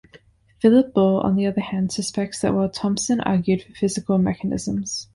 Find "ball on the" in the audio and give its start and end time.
0.95-1.45